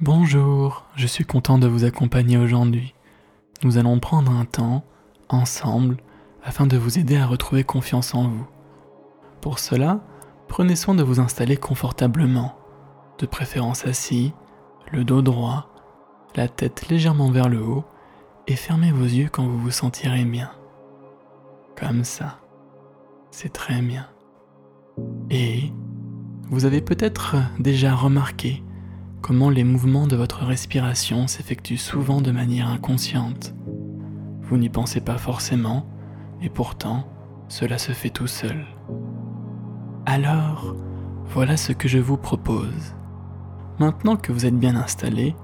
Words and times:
Bonjour, 0.00 0.84
je 0.94 1.08
suis 1.08 1.24
content 1.24 1.58
de 1.58 1.66
vous 1.66 1.82
accompagner 1.82 2.38
aujourd'hui. 2.38 2.94
Nous 3.64 3.78
allons 3.78 3.98
prendre 3.98 4.30
un 4.30 4.44
temps, 4.44 4.84
ensemble, 5.28 5.96
afin 6.44 6.68
de 6.68 6.76
vous 6.76 7.00
aider 7.00 7.16
à 7.16 7.26
retrouver 7.26 7.64
confiance 7.64 8.14
en 8.14 8.28
vous. 8.28 8.46
Pour 9.40 9.58
cela, 9.58 9.98
prenez 10.46 10.76
soin 10.76 10.94
de 10.94 11.02
vous 11.02 11.18
installer 11.18 11.56
confortablement, 11.56 12.54
de 13.18 13.26
préférence 13.26 13.86
assis, 13.86 14.34
le 14.92 15.02
dos 15.02 15.20
droit, 15.20 15.68
la 16.36 16.46
tête 16.46 16.88
légèrement 16.88 17.32
vers 17.32 17.48
le 17.48 17.60
haut, 17.60 17.84
et 18.46 18.54
fermez 18.54 18.92
vos 18.92 19.02
yeux 19.02 19.28
quand 19.28 19.48
vous 19.48 19.58
vous 19.58 19.72
sentirez 19.72 20.24
bien. 20.24 20.52
Comme 21.76 22.04
ça. 22.04 22.38
C'est 23.32 23.52
très 23.52 23.82
bien. 23.82 24.06
Et 25.28 25.72
vous 26.50 26.66
avez 26.66 26.82
peut-être 26.82 27.34
déjà 27.58 27.96
remarqué 27.96 28.62
comment 29.22 29.50
les 29.50 29.64
mouvements 29.64 30.06
de 30.06 30.16
votre 30.16 30.44
respiration 30.44 31.26
s'effectuent 31.26 31.76
souvent 31.76 32.20
de 32.20 32.30
manière 32.30 32.68
inconsciente. 32.68 33.54
Vous 34.42 34.56
n'y 34.56 34.68
pensez 34.68 35.00
pas 35.00 35.18
forcément, 35.18 35.86
et 36.42 36.48
pourtant, 36.48 37.06
cela 37.48 37.78
se 37.78 37.92
fait 37.92 38.10
tout 38.10 38.26
seul. 38.26 38.66
Alors, 40.06 40.74
voilà 41.26 41.56
ce 41.56 41.72
que 41.72 41.88
je 41.88 41.98
vous 41.98 42.16
propose. 42.16 42.94
Maintenant 43.78 44.16
que 44.16 44.32
vous 44.32 44.46
êtes 44.46 44.58
bien 44.58 44.76
installé, 44.76 45.36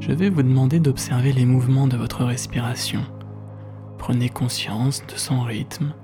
je 0.00 0.12
vais 0.12 0.28
vous 0.28 0.42
demander 0.42 0.78
d'observer 0.78 1.32
les 1.32 1.46
mouvements 1.46 1.86
de 1.86 1.96
votre 1.96 2.24
respiration. 2.24 3.00
Prenez 3.98 4.28
conscience 4.28 5.02
de 5.06 5.16
son 5.16 5.40
rythme, 5.40 5.94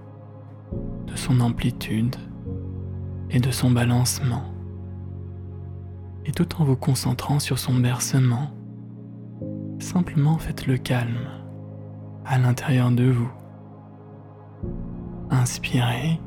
de 1.06 1.16
son 1.16 1.40
amplitude 1.40 2.16
et 3.30 3.40
de 3.40 3.50
son 3.50 3.70
balancement. 3.70 4.49
Et 6.26 6.32
tout 6.32 6.60
en 6.60 6.64
vous 6.64 6.76
concentrant 6.76 7.38
sur 7.38 7.58
son 7.58 7.74
bercement, 7.74 8.50
simplement 9.78 10.38
faites 10.38 10.66
le 10.66 10.76
calme 10.76 11.28
à 12.24 12.38
l'intérieur 12.38 12.90
de 12.90 13.10
vous. 13.10 13.30
Inspirez, 15.30 16.20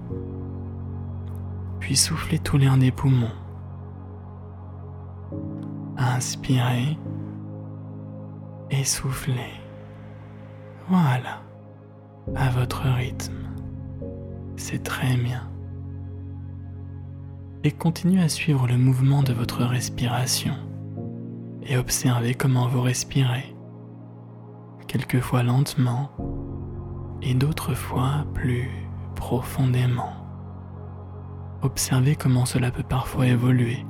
puis 1.79 1.95
soufflez 1.95 2.39
tout 2.39 2.57
l'air 2.57 2.77
des 2.77 2.91
poumons. 2.91 3.27
Inspirez 5.97 6.97
et 8.71 8.83
soufflez. 8.83 9.53
Voilà, 10.89 11.41
à 12.35 12.49
votre 12.49 12.83
rythme. 12.83 13.47
C'est 14.55 14.83
très 14.83 15.15
bien. 15.15 15.52
Et 17.65 17.71
continuez 17.71 18.21
à 18.21 18.27
suivre 18.27 18.67
le 18.67 18.77
mouvement 18.77 19.23
de 19.23 19.31
votre 19.31 19.63
respiration 19.63 20.53
et 21.65 21.77
observez 21.77 22.33
comment 22.33 22.67
vous 22.67 22.81
respirez. 22.81 23.55
Quelquefois 24.87 25.43
lentement 25.43 26.11
et 27.21 27.33
d'autres 27.33 27.73
fois 27.73 28.25
plus 28.33 28.69
profondément. 29.15 30.11
Observez 31.61 32.17
comment 32.17 32.45
cela 32.45 32.69
peut 32.69 32.83
parfois 32.83 33.27
évoluer 33.27 33.85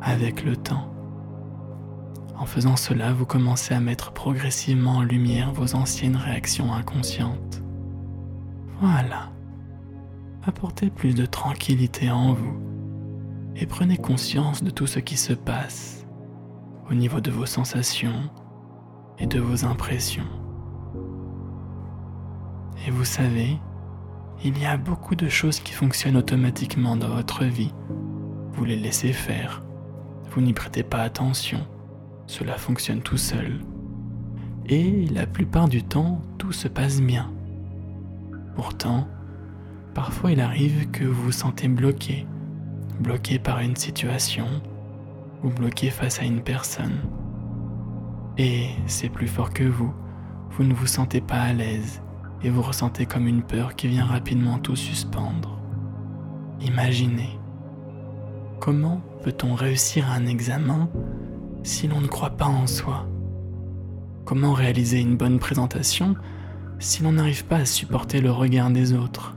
avec 0.00 0.44
le 0.44 0.56
temps. 0.56 0.92
En 2.36 2.46
faisant 2.46 2.74
cela, 2.74 3.12
vous 3.12 3.26
commencez 3.26 3.74
à 3.74 3.78
mettre 3.80 4.10
progressivement 4.10 4.96
en 4.96 5.02
lumière 5.02 5.52
vos 5.52 5.76
anciennes 5.76 6.16
réactions 6.16 6.72
inconscientes. 6.72 7.62
Voilà. 8.80 9.30
Apportez 10.44 10.90
plus 10.90 11.14
de 11.14 11.26
tranquillité 11.26 12.10
en 12.10 12.32
vous 12.32 12.71
et 13.56 13.66
prenez 13.66 13.96
conscience 13.96 14.62
de 14.62 14.70
tout 14.70 14.86
ce 14.86 14.98
qui 14.98 15.16
se 15.16 15.32
passe 15.32 16.06
au 16.90 16.94
niveau 16.94 17.20
de 17.20 17.30
vos 17.30 17.46
sensations 17.46 18.30
et 19.18 19.26
de 19.26 19.40
vos 19.40 19.64
impressions. 19.64 20.28
Et 22.86 22.90
vous 22.90 23.04
savez, 23.04 23.58
il 24.44 24.58
y 24.58 24.66
a 24.66 24.76
beaucoup 24.76 25.14
de 25.14 25.28
choses 25.28 25.60
qui 25.60 25.72
fonctionnent 25.72 26.16
automatiquement 26.16 26.96
dans 26.96 27.08
votre 27.08 27.44
vie. 27.44 27.72
Vous 28.52 28.64
les 28.64 28.76
laissez 28.76 29.12
faire. 29.12 29.62
Vous 30.30 30.40
n'y 30.40 30.52
prêtez 30.52 30.82
pas 30.82 31.02
attention. 31.02 31.60
Cela 32.26 32.56
fonctionne 32.56 33.02
tout 33.02 33.16
seul. 33.16 33.60
Et 34.66 35.06
la 35.06 35.26
plupart 35.26 35.68
du 35.68 35.82
temps, 35.82 36.22
tout 36.38 36.52
se 36.52 36.68
passe 36.68 37.00
bien. 37.00 37.32
Pourtant, 38.54 39.06
parfois 39.94 40.32
il 40.32 40.40
arrive 40.40 40.90
que 40.90 41.04
vous 41.04 41.24
vous 41.24 41.32
sentez 41.32 41.68
bloqué, 41.68 42.26
bloqué 43.00 43.38
par 43.38 43.60
une 43.60 43.76
situation 43.76 44.46
ou 45.42 45.48
bloqué 45.48 45.90
face 45.90 46.20
à 46.20 46.24
une 46.24 46.42
personne. 46.42 47.00
Et 48.38 48.68
c'est 48.86 49.08
plus 49.08 49.28
fort 49.28 49.52
que 49.52 49.64
vous, 49.64 49.92
vous 50.50 50.64
ne 50.64 50.74
vous 50.74 50.86
sentez 50.86 51.20
pas 51.20 51.40
à 51.40 51.52
l'aise 51.52 52.02
et 52.42 52.50
vous 52.50 52.62
ressentez 52.62 53.06
comme 53.06 53.26
une 53.26 53.42
peur 53.42 53.74
qui 53.74 53.88
vient 53.88 54.04
rapidement 54.04 54.58
tout 54.58 54.76
suspendre. 54.76 55.60
Imaginez, 56.60 57.38
comment 58.60 59.00
peut-on 59.22 59.54
réussir 59.54 60.10
un 60.10 60.26
examen 60.26 60.88
si 61.62 61.88
l'on 61.88 62.00
ne 62.00 62.06
croit 62.06 62.36
pas 62.36 62.46
en 62.46 62.66
soi? 62.66 63.06
Comment 64.24 64.52
réaliser 64.52 65.00
une 65.00 65.16
bonne 65.16 65.38
présentation 65.38 66.14
si 66.78 67.02
l'on 67.02 67.12
n'arrive 67.12 67.44
pas 67.44 67.56
à 67.56 67.64
supporter 67.64 68.20
le 68.20 68.30
regard 68.30 68.70
des 68.70 68.92
autres? 68.92 69.36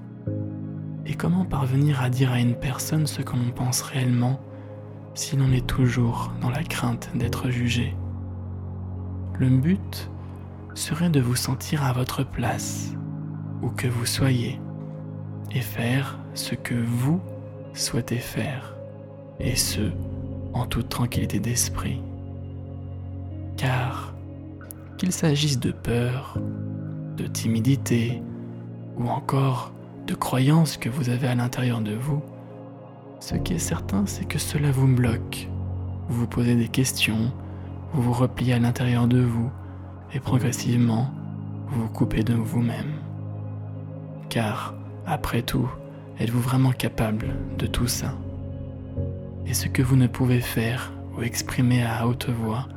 Et 1.06 1.14
comment 1.14 1.46
parvenir 1.46 2.02
à 2.02 2.10
dire 2.10 2.32
à 2.32 2.40
une 2.40 2.56
personne 2.56 3.06
ce 3.06 3.22
que 3.22 3.36
l'on 3.36 3.52
pense 3.52 3.82
réellement 3.82 4.40
si 5.14 5.36
l'on 5.36 5.52
est 5.52 5.66
toujours 5.66 6.32
dans 6.42 6.50
la 6.50 6.64
crainte 6.64 7.10
d'être 7.14 7.50
jugé? 7.50 7.96
Le 9.38 9.50
but 9.50 10.10
serait 10.74 11.10
de 11.10 11.20
vous 11.20 11.36
sentir 11.36 11.84
à 11.84 11.94
votre 11.94 12.24
place, 12.24 12.94
où 13.62 13.70
que 13.70 13.88
vous 13.88 14.06
soyez, 14.06 14.60
et 15.52 15.62
faire 15.62 16.20
ce 16.34 16.56
que 16.56 16.74
vous 16.74 17.22
souhaitez 17.74 18.18
faire, 18.18 18.76
et 19.40 19.56
ce, 19.56 19.92
en 20.54 20.66
toute 20.66 20.90
tranquillité 20.90 21.40
d'esprit. 21.40 22.02
Car, 23.58 24.14
qu'il 24.98 25.12
s'agisse 25.12 25.60
de 25.60 25.72
peur, 25.72 26.38
de 27.18 27.28
timidité, 27.28 28.22
ou 28.98 29.08
encore 29.08 29.72
de 30.08 30.16
croyances 30.16 30.78
que 30.78 30.90
vous 30.90 31.10
avez 31.10 31.28
à 31.28 31.36
l'intérieur 31.36 31.82
de 31.82 31.94
vous, 31.94 32.22
ce 33.20 33.36
qui 33.36 33.54
est 33.54 33.60
certain, 33.60 34.06
c'est 34.06 34.26
que 34.26 34.38
cela 34.38 34.72
vous 34.72 34.88
bloque. 34.88 35.50
Vous 36.08 36.20
vous 36.20 36.28
posez 36.28 36.56
des 36.56 36.68
questions, 36.68 37.32
vous 37.94 38.02
vous 38.02 38.14
repliez 38.14 38.54
à 38.54 38.60
l'intérieur 38.60 39.08
de 39.08 39.22
vous, 39.22 39.50
et 40.14 40.20
progressivement, 40.20 41.10
vous 41.68 41.84
vous 41.84 41.90
coupez 41.90 42.24
de 42.24 42.34
vous-même. 42.34 42.94
Car, 44.30 44.76
après 45.08 45.42
tout, 45.42 45.70
êtes-vous 46.20 46.42
vraiment 46.42 46.72
capable 46.72 47.36
de 47.58 47.66
tout 47.66 47.88
ça? 47.88 48.14
Et 49.48 49.54
ce 49.54 49.68
que 49.68 49.82
vous 49.82 49.96
ne 49.96 50.08
pouvez 50.08 50.42
faire 50.42 50.94
ou 51.18 51.22
exprimer 51.22 51.84
à 51.84 52.08
haute 52.08 52.30
voix 52.30 52.68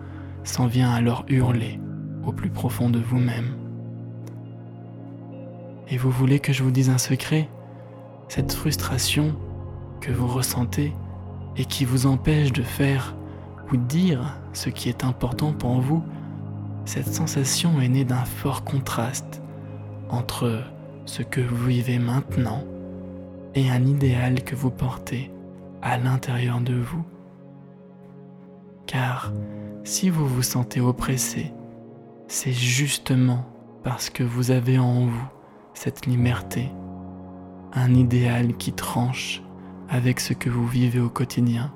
s'en 0.45 0.66
vient 0.66 0.91
alors 0.91 1.25
hurler 1.28 1.78
au 2.25 2.33
plus 2.33 2.50
profond 2.50 2.91
de 2.91 2.99
vous-même. 2.99 3.67
Et 5.91 5.97
vous 5.97 6.10
voulez 6.10 6.41
que 6.41 6.53
je 6.53 6.62
vous 6.62 6.71
dise 6.71 6.91
un 6.91 6.99
secret? 6.99 7.49
Cette 8.28 8.53
frustration 8.53 9.34
que 10.00 10.12
vous 10.12 10.28
ressentez 10.28 10.93
et 11.56 11.65
qui 11.65 11.84
vous 11.84 12.06
empêche 12.06 12.53
de 12.53 12.62
faire 12.62 13.16
ou 13.72 13.76
dire 13.76 14.38
ce 14.53 14.69
qui 14.69 14.88
est 14.88 15.04
important 15.04 15.53
pour 15.53 15.81
vous 15.81 16.03
cette 16.88 17.12
sensation 17.12 17.82
est 17.82 17.88
née 17.88 18.06
d'un 18.06 18.25
fort 18.25 18.65
contraste 18.65 19.43
entre 20.09 20.62
ce 21.04 21.22
que 21.22 21.43
vous 21.43 21.66
vivez 21.66 21.98
maintenant 21.98 22.65
et 23.54 23.69
un 23.69 23.84
idéal 23.84 24.43
que 24.43 24.54
vous 24.54 24.71
portez 24.71 25.31
à 25.82 25.98
l'intérieur 25.98 26.62
de 26.62 26.72
vous. 26.72 27.04
Car 28.87 29.34
si 29.84 30.09
vous 30.09 30.27
vous 30.27 30.42
sentez 30.42 30.80
oppressé, 30.80 31.53
c'est 32.27 32.53
justement 32.53 33.45
parce 33.84 34.09
que 34.09 34.22
vous 34.22 34.51
avez 34.51 34.78
en 34.78 35.04
vous 35.04 35.28
cette 35.78 36.07
liberté, 36.07 36.72
un 37.72 37.95
idéal 37.95 38.57
qui 38.57 38.72
tranche 38.72 39.45
avec 39.89 40.19
ce 40.19 40.33
que 40.33 40.51
vous 40.51 40.66
vivez 40.66 40.98
au 40.98 41.09
quotidien. 41.09 41.72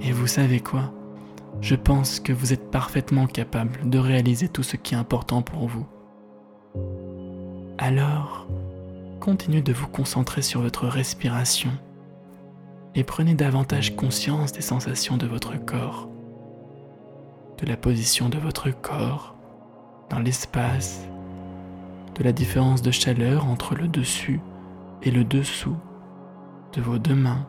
Et 0.00 0.10
vous 0.10 0.26
savez 0.26 0.58
quoi? 0.58 0.92
Je 1.60 1.76
pense 1.76 2.18
que 2.18 2.32
vous 2.32 2.52
êtes 2.52 2.72
parfaitement 2.72 3.28
capable 3.28 3.88
de 3.88 3.96
réaliser 3.96 4.48
tout 4.48 4.64
ce 4.64 4.76
qui 4.76 4.94
est 4.94 4.98
important 4.98 5.42
pour 5.42 5.68
vous. 5.68 5.86
Alors, 7.78 8.48
continuez 9.20 9.62
de 9.62 9.72
vous 9.72 9.86
concentrer 9.86 10.42
sur 10.42 10.62
votre 10.62 10.88
respiration 10.88 11.70
et 12.96 13.04
prenez 13.04 13.34
davantage 13.34 13.94
conscience 13.94 14.50
des 14.50 14.62
sensations 14.62 15.16
de 15.16 15.28
votre 15.28 15.64
corps, 15.64 16.08
de 17.58 17.66
la 17.66 17.76
position 17.76 18.28
de 18.28 18.38
votre 18.38 18.70
corps 18.70 19.36
dans 20.10 20.18
l'espace, 20.18 21.06
de 22.14 22.22
la 22.22 22.32
différence 22.32 22.82
de 22.82 22.90
chaleur 22.90 23.46
entre 23.46 23.74
le 23.74 23.88
dessus 23.88 24.40
et 25.02 25.10
le 25.10 25.24
dessous 25.24 25.76
de 26.74 26.80
vos 26.80 26.98
deux 26.98 27.14
mains 27.14 27.46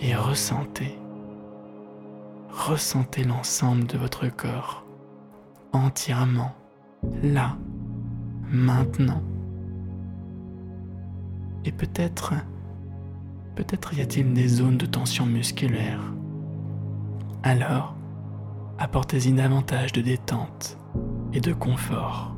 et 0.00 0.14
ressentez 0.14 0.98
ressentez 2.54 3.24
l'ensemble 3.24 3.86
de 3.86 3.98
votre 3.98 4.28
corps 4.28 4.84
entièrement, 5.72 6.52
là, 7.22 7.56
maintenant. 8.48 9.22
Et 11.64 11.72
peut-être, 11.72 12.34
peut-être 13.56 13.94
y 13.94 14.00
a-t-il 14.00 14.32
des 14.32 14.48
zones 14.48 14.78
de 14.78 14.86
tension 14.86 15.26
musculaire. 15.26 16.00
Alors, 17.42 17.96
apportez-y 18.78 19.32
davantage 19.32 19.92
de 19.92 20.00
détente 20.00 20.78
et 21.32 21.40
de 21.40 21.52
confort, 21.52 22.33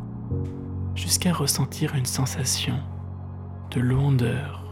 jusqu'à 0.97 1.33
ressentir 1.33 1.95
une 1.95 2.07
sensation 2.07 2.81
de 3.71 3.81
lourdeur 3.81 4.65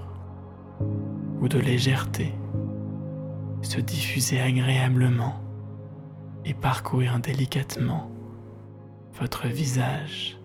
ou 1.40 1.48
de 1.48 1.58
légèreté 1.58 2.34
se 3.64 3.80
diffuser 3.80 4.40
agréablement 4.40 5.40
et 6.44 6.54
parcourir 6.54 7.18
délicatement 7.18 8.10
votre 9.14 9.46
visage, 9.46 10.38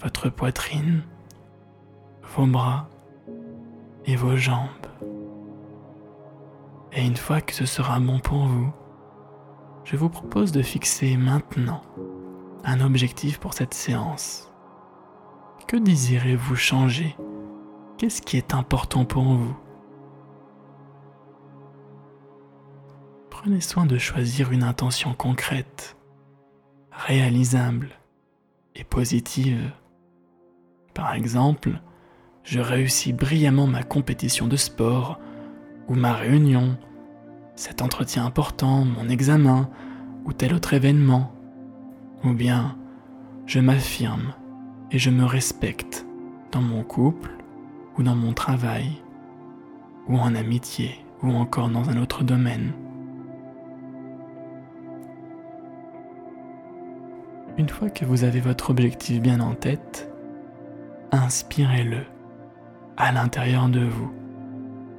votre 0.00 0.28
poitrine, 0.28 1.02
vos 2.36 2.46
bras 2.46 2.88
et 4.04 4.16
vos 4.16 4.36
jambes. 4.36 4.68
Et 6.92 7.04
une 7.04 7.16
fois 7.16 7.40
que 7.40 7.54
ce 7.54 7.66
sera 7.66 8.00
bon 8.00 8.18
pour 8.18 8.44
vous, 8.44 8.72
je 9.84 9.96
vous 9.96 10.08
propose 10.08 10.52
de 10.52 10.62
fixer 10.62 11.16
maintenant 11.16 11.82
un 12.64 12.80
objectif 12.80 13.38
pour 13.38 13.54
cette 13.54 13.74
séance. 13.74 14.49
Que 15.70 15.76
désirez-vous 15.76 16.56
changer? 16.56 17.14
Qu'est-ce 17.96 18.22
qui 18.22 18.36
est 18.36 18.54
important 18.54 19.04
pour 19.04 19.22
vous? 19.22 19.56
Prenez 23.30 23.60
soin 23.60 23.86
de 23.86 23.96
choisir 23.96 24.50
une 24.50 24.64
intention 24.64 25.14
concrète, 25.14 25.96
réalisable 26.90 27.90
et 28.74 28.82
positive. 28.82 29.70
Par 30.92 31.14
exemple, 31.14 31.80
je 32.42 32.58
réussis 32.58 33.12
brillamment 33.12 33.68
ma 33.68 33.84
compétition 33.84 34.48
de 34.48 34.56
sport 34.56 35.20
ou 35.86 35.94
ma 35.94 36.14
réunion, 36.14 36.78
cet 37.54 37.80
entretien 37.80 38.26
important, 38.26 38.84
mon 38.84 39.08
examen 39.08 39.70
ou 40.24 40.32
tel 40.32 40.52
autre 40.52 40.74
événement. 40.74 41.32
Ou 42.24 42.32
bien, 42.32 42.76
je 43.46 43.60
m'affirme 43.60 44.34
et 44.92 44.98
je 44.98 45.10
me 45.10 45.24
respecte 45.24 46.06
dans 46.52 46.62
mon 46.62 46.82
couple 46.82 47.30
ou 47.96 48.02
dans 48.02 48.16
mon 48.16 48.32
travail 48.32 49.02
ou 50.08 50.18
en 50.18 50.34
amitié 50.34 51.04
ou 51.22 51.32
encore 51.32 51.68
dans 51.68 51.90
un 51.90 52.00
autre 52.00 52.24
domaine. 52.24 52.72
Une 57.58 57.68
fois 57.68 57.90
que 57.90 58.04
vous 58.04 58.24
avez 58.24 58.40
votre 58.40 58.70
objectif 58.70 59.20
bien 59.20 59.40
en 59.40 59.54
tête, 59.54 60.10
inspirez-le 61.12 62.04
à 62.96 63.12
l'intérieur 63.12 63.68
de 63.68 63.84
vous. 63.84 64.12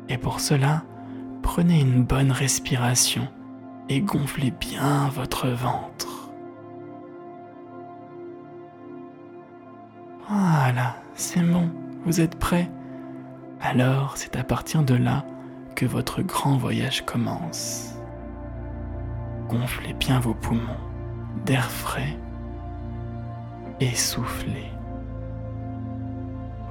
Et 0.10 0.18
pour 0.18 0.40
cela, 0.40 0.84
prenez 1.42 1.82
une 1.82 2.04
bonne 2.04 2.32
respiration 2.32 3.28
et 3.90 4.02
gonflez 4.02 4.52
bien 4.52 5.10
votre 5.10 5.48
ventre. 5.48 6.11
Voilà, 10.34 10.96
c'est 11.16 11.42
bon, 11.42 11.70
vous 12.06 12.22
êtes 12.22 12.40
prêt 12.40 12.72
Alors 13.60 14.16
c'est 14.16 14.38
à 14.38 14.46
partir 14.46 14.82
de 14.82 14.94
là 14.94 15.26
que 15.76 15.86
votre 15.86 16.22
grand 16.22 16.56
voyage 16.56 17.06
commence. 17.06 17.98
Gonflez 19.50 19.92
bien 19.92 20.22
vos 20.22 20.34
poumons 20.34 20.80
d'air 21.46 21.70
frais 21.70 22.18
et 23.82 23.94
soufflez. 23.94 24.72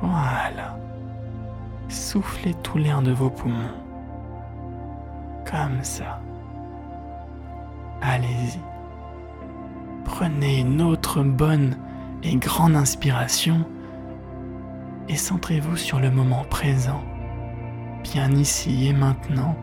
Voilà. 0.01 0.79
Soufflez 1.91 2.55
tout 2.63 2.79
l'air 2.79 3.03
de 3.03 3.13
vos 3.13 3.29
poumons. 3.29 3.77
Comme 5.45 5.83
ça. 5.83 6.19
Allez-y. 8.01 8.61
Prenez 10.07 10.61
une 10.61 10.81
autre 10.81 11.23
bonne 11.23 11.77
et 12.23 12.37
grande 12.37 12.77
inspiration 12.77 13.65
et 15.11 15.17
centrez-vous 15.17 15.77
sur 15.77 15.99
le 15.99 16.11
moment 16.11 16.45
présent, 16.45 17.03
bien 18.05 18.31
ici 18.31 18.87
et 18.87 18.93
maintenant, 18.93 19.57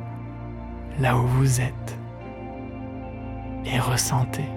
là 1.00 1.18
où 1.18 1.26
vous 1.26 1.62
êtes. 1.62 1.98
Et 3.66 3.80
ressentez. 3.80 4.50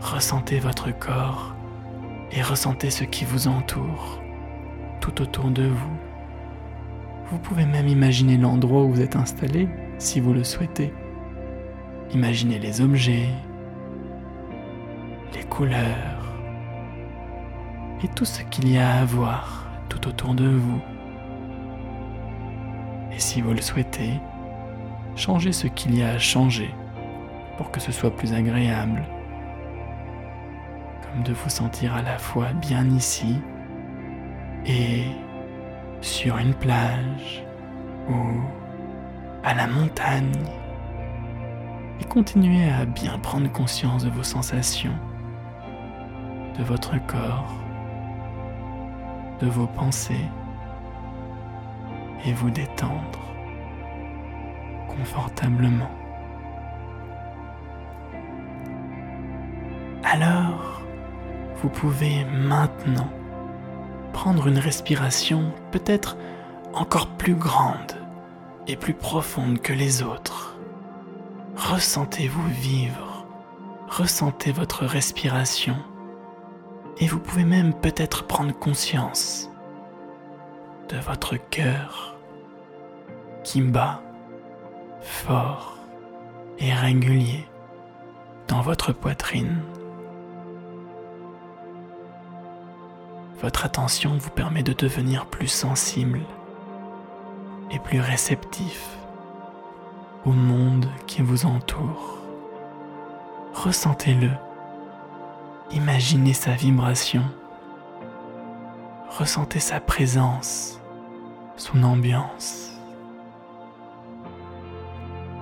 Ressentez 0.00 0.60
votre 0.60 0.96
corps 0.96 1.54
et 2.30 2.42
ressentez 2.42 2.90
ce 2.90 3.02
qui 3.02 3.24
vous 3.24 3.48
entoure, 3.48 4.20
tout 5.00 5.20
autour 5.20 5.50
de 5.50 5.66
vous. 5.66 5.96
Vous 7.30 7.38
pouvez 7.38 7.66
même 7.66 7.88
imaginer 7.88 8.36
l'endroit 8.36 8.82
où 8.82 8.92
vous 8.92 9.00
êtes 9.00 9.16
installé 9.16 9.68
si 9.98 10.20
vous 10.20 10.32
le 10.32 10.44
souhaitez. 10.44 10.92
Imaginez 12.12 12.58
les 12.58 12.80
objets, 12.80 13.30
les 15.34 15.44
couleurs 15.44 16.32
et 18.02 18.08
tout 18.08 18.24
ce 18.24 18.42
qu'il 18.44 18.68
y 18.68 18.78
a 18.78 19.00
à 19.00 19.04
voir 19.04 19.66
tout 19.88 20.08
autour 20.08 20.34
de 20.34 20.48
vous. 20.48 20.80
Et 23.12 23.18
si 23.18 23.40
vous 23.40 23.52
le 23.52 23.60
souhaitez, 23.60 24.20
changez 25.16 25.52
ce 25.52 25.66
qu'il 25.66 25.96
y 25.96 26.02
a 26.02 26.10
à 26.10 26.18
changer 26.18 26.74
pour 27.56 27.70
que 27.70 27.80
ce 27.80 27.92
soit 27.92 28.14
plus 28.14 28.32
agréable 28.32 29.02
de 31.24 31.32
vous 31.32 31.50
sentir 31.50 31.94
à 31.94 32.02
la 32.02 32.18
fois 32.18 32.48
bien 32.54 32.88
ici 32.88 33.38
et 34.64 35.04
sur 36.00 36.38
une 36.38 36.54
plage 36.54 37.44
ou 38.08 38.40
à 39.44 39.54
la 39.54 39.66
montagne. 39.66 40.32
Et 42.00 42.04
continuez 42.04 42.70
à 42.70 42.84
bien 42.84 43.18
prendre 43.18 43.50
conscience 43.52 44.04
de 44.04 44.10
vos 44.10 44.22
sensations, 44.22 44.94
de 46.58 46.64
votre 46.64 46.94
corps, 47.06 47.54
de 49.40 49.46
vos 49.46 49.66
pensées 49.66 50.28
et 52.24 52.32
vous 52.32 52.50
détendre 52.50 53.20
confortablement. 54.88 55.90
Alors, 60.04 60.82
vous 61.62 61.68
pouvez 61.68 62.24
maintenant 62.24 63.10
prendre 64.12 64.46
une 64.48 64.58
respiration 64.58 65.52
peut-être 65.70 66.16
encore 66.74 67.08
plus 67.16 67.34
grande 67.34 67.96
et 68.66 68.76
plus 68.76 68.94
profonde 68.94 69.60
que 69.60 69.72
les 69.72 70.02
autres. 70.02 70.56
Ressentez-vous 71.56 72.48
vivre, 72.48 73.26
ressentez 73.88 74.52
votre 74.52 74.84
respiration 74.84 75.76
et 76.98 77.06
vous 77.06 77.18
pouvez 77.18 77.44
même 77.44 77.74
peut-être 77.74 78.24
prendre 78.26 78.52
conscience 78.52 79.50
de 80.88 80.98
votre 80.98 81.36
cœur 81.36 82.16
qui 83.44 83.60
bat 83.60 84.02
fort 85.00 85.78
et 86.58 86.72
régulier 86.72 87.46
dans 88.48 88.60
votre 88.60 88.92
poitrine. 88.92 89.60
Votre 93.40 93.64
attention 93.64 94.16
vous 94.18 94.30
permet 94.30 94.62
de 94.62 94.72
devenir 94.72 95.26
plus 95.26 95.48
sensible 95.48 96.20
et 97.72 97.78
plus 97.80 98.00
réceptif 98.00 98.96
au 100.24 100.30
monde 100.30 100.86
qui 101.06 101.22
vous 101.22 101.46
entoure. 101.46 102.18
Ressentez-le. 103.54 104.30
Imaginez 105.74 106.34
sa 106.34 106.52
vibration. 106.52 107.22
Ressentez 109.08 109.58
sa 109.58 109.80
présence, 109.80 110.78
son 111.56 111.82
ambiance. 111.82 112.72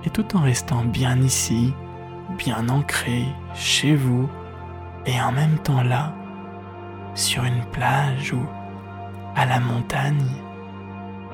Et 0.05 0.09
tout 0.09 0.37
en 0.37 0.41
restant 0.41 0.85
bien 0.85 1.19
ici, 1.19 1.73
bien 2.37 2.69
ancré 2.69 3.25
chez 3.53 3.93
vous, 3.93 4.29
et 5.05 5.19
en 5.21 5.33
même 5.33 5.57
temps 5.59 5.83
là, 5.83 6.13
sur 7.13 7.43
une 7.43 7.65
plage 7.65 8.31
ou 8.31 8.45
à 9.35 9.45
la 9.45 9.59
montagne, 9.59 10.31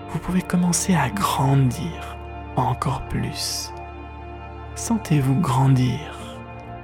vous 0.10 0.20
pouvez 0.20 0.42
commencer 0.42 0.96
à 0.96 1.10
grandir 1.10 2.18
encore 2.56 3.04
plus. 3.10 3.72
Sentez-vous 4.76 5.36
grandir. 5.36 6.00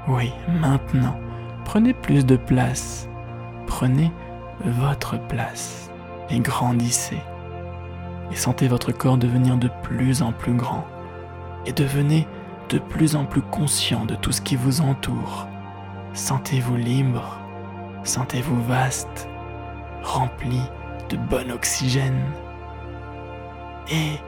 Oui, 0.08 0.32
maintenant, 0.60 1.18
prenez 1.64 1.94
plus 1.94 2.26
de 2.26 2.36
place. 2.36 3.08
Prenez 3.68 4.12
votre 4.64 5.20
place 5.28 5.90
et 6.30 6.40
grandissez. 6.40 7.22
Et 8.32 8.36
sentez 8.36 8.68
votre 8.68 8.92
corps 8.92 9.18
devenir 9.18 9.58
de 9.58 9.70
plus 9.84 10.22
en 10.22 10.32
plus 10.32 10.54
grand. 10.54 10.86
Et 11.66 11.74
devenez 11.74 12.28
de 12.70 12.80
plus 12.80 13.16
en 13.16 13.26
plus 13.26 13.42
conscient 13.42 14.06
de 14.06 14.16
tout 14.16 14.32
ce 14.32 14.42
qui 14.42 14.56
vous 14.56 14.82
entoure. 14.82 15.48
Sentez-vous 16.14 16.76
libre, 16.76 17.40
sentez-vous 18.04 18.62
vaste, 18.64 19.28
rempli 20.04 20.62
de 21.10 21.18
bon 21.18 21.52
oxygène. 21.52 22.22
Et 23.92 24.20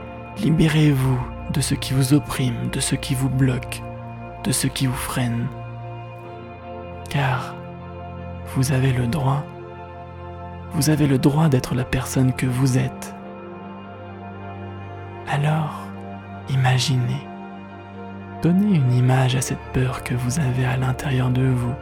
libérez-vous 0.41 1.19
de 1.53 1.61
ce 1.61 1.75
qui 1.75 1.93
vous 1.93 2.13
opprime, 2.13 2.69
de 2.71 2.79
ce 2.79 2.95
qui 2.95 3.15
vous 3.15 3.29
bloque, 3.29 3.81
de 4.43 4.51
ce 4.51 4.67
qui 4.67 4.87
vous 4.87 4.93
freine. 4.93 5.47
Car 7.15 7.55
vous 8.53 8.73
avez 8.73 8.91
le 8.91 9.07
droit, 9.07 9.41
vous 10.73 10.89
avez 10.89 11.07
le 11.07 11.17
droit 11.17 11.47
d'être 11.47 11.73
la 11.73 11.85
personne 11.85 12.33
que 12.33 12.45
vous 12.45 12.77
êtes. 12.77 13.15
Alors, 15.29 15.79
imaginez, 16.49 17.25
donnez 18.43 18.75
une 18.75 18.91
image 18.91 19.37
à 19.37 19.41
cette 19.41 19.63
peur 19.71 20.03
que 20.03 20.13
vous 20.13 20.41
avez 20.41 20.65
à 20.65 20.75
l'intérieur 20.75 21.29
de 21.29 21.47
vous, 21.47 21.73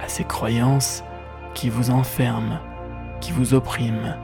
à 0.00 0.06
ces 0.06 0.22
croyances 0.22 1.02
qui 1.54 1.68
vous 1.68 1.90
enferment, 1.90 2.60
qui 3.20 3.32
vous 3.32 3.52
oppriment. 3.52 4.14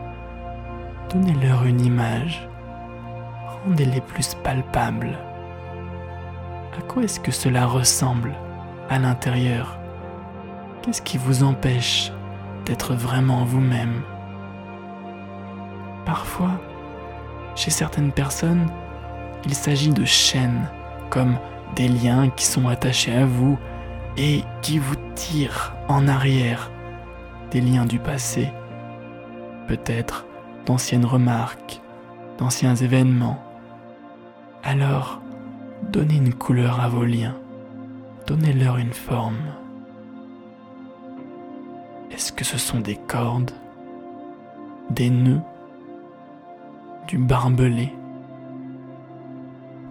Donnez-leur 1.13 1.65
une 1.65 1.85
image, 1.85 2.49
rendez-les 3.65 4.03
plus 4.03 4.37
palpables. 4.37 5.19
À 6.79 6.83
quoi 6.83 7.03
est-ce 7.03 7.19
que 7.19 7.33
cela 7.33 7.67
ressemble? 7.67 8.37
À 8.89 8.99
l'intérieur. 8.99 9.79
Qu'est-ce 10.83 11.03
qui 11.03 11.19
vous 11.19 11.43
empêche 11.43 12.13
d'être 12.67 12.95
vraiment 12.95 13.45
vous-même? 13.45 14.03
Parfois, 16.05 16.61
chez 17.55 17.71
certaines 17.71 18.13
personnes, 18.13 18.67
il 19.45 19.55
s'agit 19.55 19.93
de 19.93 20.05
chaînes, 20.05 20.69
comme 21.11 21.39
des 21.77 21.89
liens 21.89 22.29
qui 22.31 22.45
sont 22.45 22.69
attachés 22.69 23.15
à 23.15 23.27
vous 23.27 23.59
et 24.17 24.43
qui 24.63 24.79
vous 24.79 24.97
tirent 25.15 25.75
en 25.89 26.09
arrière, 26.09 26.71
des 27.51 27.61
liens 27.61 27.85
du 27.85 27.99
passé, 27.99 28.53
peut-être 29.67 30.27
d'anciennes 30.67 31.05
remarques, 31.05 31.81
d'anciens 32.39 32.75
événements. 32.75 33.43
Alors, 34.63 35.21
donnez 35.91 36.17
une 36.17 36.35
couleur 36.35 36.81
à 36.81 36.89
vos 36.89 37.05
liens, 37.05 37.37
donnez-leur 38.27 38.79
une 38.79 38.93
forme. 38.93 39.53
Est-ce 42.11 42.33
que 42.33 42.45
ce 42.45 42.59
sont 42.59 42.81
des 42.81 42.97
cordes, 42.97 43.51
des 44.91 45.11
nœuds, 45.11 45.43
du 47.07 47.19
barbelé, 47.19 47.93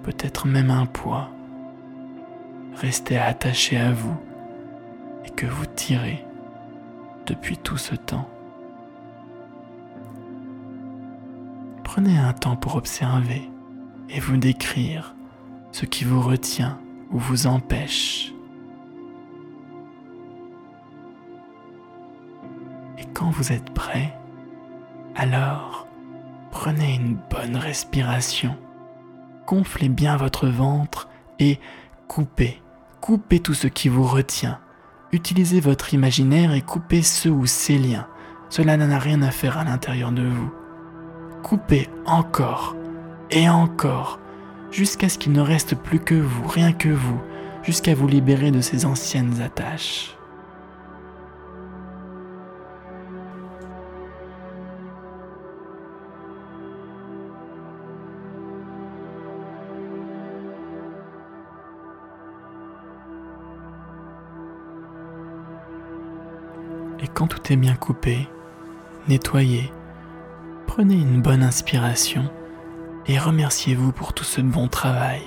peut-être 0.03 0.47
même 0.47 0.71
un 0.71 0.85
poids, 0.85 1.29
resté 2.75 3.17
attaché 3.17 3.77
à 3.77 3.91
vous 3.91 4.17
et 5.25 5.29
que 5.29 5.45
vous 5.45 5.65
tirez 5.65 6.25
depuis 7.25 7.57
tout 7.57 7.77
ce 7.77 7.95
temps. 7.95 8.27
Prenez 11.83 12.17
un 12.17 12.33
temps 12.33 12.55
pour 12.55 12.75
observer 12.75 13.49
et 14.09 14.19
vous 14.19 14.37
décrire 14.37 15.15
ce 15.71 15.85
qui 15.85 16.03
vous 16.03 16.21
retient 16.21 16.79
ou 17.13 17.19
vous 17.19 17.47
empêche. 17.47 18.33
Et 22.97 23.05
quand 23.13 23.29
vous 23.29 23.51
êtes 23.51 23.71
prêt, 23.73 24.17
alors 25.15 25.87
prenez 26.51 26.95
une 26.95 27.17
bonne 27.29 27.55
respiration, 27.55 28.57
gonflez 29.47 29.89
bien 29.89 30.17
votre 30.17 30.47
ventre 30.47 31.09
et 31.39 31.59
coupez, 32.07 32.61
coupez 33.01 33.39
tout 33.39 33.53
ce 33.53 33.67
qui 33.67 33.89
vous 33.89 34.03
retient. 34.03 34.59
Utilisez 35.11 35.59
votre 35.59 35.93
imaginaire 35.93 36.53
et 36.53 36.61
coupez 36.61 37.03
ce 37.03 37.29
ou 37.29 37.45
ces 37.45 37.77
liens. 37.77 38.07
Cela 38.49 38.77
n'a 38.77 38.97
rien 38.97 39.21
à 39.21 39.29
faire 39.29 39.59
à 39.59 39.63
l'intérieur 39.63 40.11
de 40.11 40.23
vous. 40.23 40.51
Coupez 41.43 41.87
encore 42.05 42.75
et 43.29 43.49
encore 43.49 44.19
jusqu'à 44.73 45.07
ce 45.07 45.19
qu'il 45.19 45.31
ne 45.31 45.41
reste 45.41 45.75
plus 45.75 45.99
que 45.99 46.15
vous, 46.15 46.47
rien 46.47 46.73
que 46.73 46.89
vous, 46.89 47.21
jusqu'à 47.61 47.93
vous 47.93 48.07
libérer 48.07 48.49
de 48.49 48.59
ces 48.59 48.85
anciennes 48.85 49.39
attaches. 49.39 50.17
Et 66.99 67.07
quand 67.13 67.27
tout 67.27 67.51
est 67.51 67.57
bien 67.57 67.75
coupé, 67.75 68.27
nettoyé, 69.07 69.71
prenez 70.65 70.95
une 70.95 71.21
bonne 71.21 71.43
inspiration 71.43 72.31
et 73.07 73.19
remerciez-vous 73.19 73.91
pour 73.91 74.13
tout 74.13 74.23
ce 74.23 74.41
bon 74.41 74.67
travail. 74.67 75.21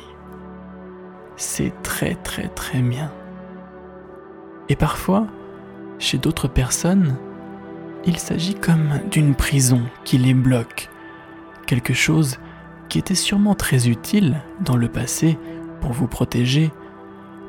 C'est 1.36 1.72
très 1.82 2.14
très 2.14 2.48
très 2.48 2.80
bien. 2.80 3.12
Et 4.68 4.76
parfois, 4.76 5.26
chez 5.98 6.18
d'autres 6.18 6.48
personnes, 6.48 7.16
il 8.04 8.18
s'agit 8.18 8.54
comme 8.54 9.00
d'une 9.10 9.34
prison 9.34 9.82
qui 10.04 10.18
les 10.18 10.34
bloque, 10.34 10.88
quelque 11.66 11.94
chose 11.94 12.38
qui 12.88 12.98
était 12.98 13.14
sûrement 13.14 13.54
très 13.54 13.88
utile 13.88 14.40
dans 14.60 14.76
le 14.76 14.88
passé 14.88 15.38
pour 15.80 15.92
vous 15.92 16.06
protéger, 16.06 16.70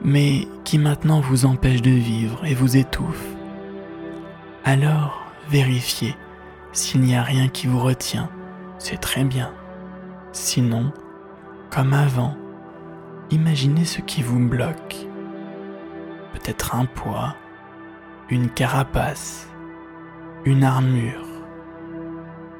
mais 0.03 0.47
qui 0.63 0.77
maintenant 0.77 1.21
vous 1.21 1.45
empêche 1.45 1.81
de 1.81 1.91
vivre 1.91 2.43
et 2.45 2.55
vous 2.55 2.77
étouffe. 2.77 3.25
Alors, 4.65 5.31
vérifiez 5.49 6.15
s'il 6.73 7.01
n'y 7.01 7.15
a 7.15 7.23
rien 7.23 7.47
qui 7.47 7.67
vous 7.67 7.79
retient, 7.79 8.29
c'est 8.77 8.97
très 8.97 9.23
bien. 9.23 9.51
Sinon, 10.31 10.91
comme 11.69 11.93
avant, 11.93 12.35
imaginez 13.31 13.85
ce 13.85 14.01
qui 14.01 14.21
vous 14.21 14.39
bloque. 14.39 14.95
Peut-être 16.33 16.75
un 16.75 16.85
poids, 16.85 17.35
une 18.29 18.49
carapace, 18.49 19.47
une 20.45 20.63
armure. 20.63 21.25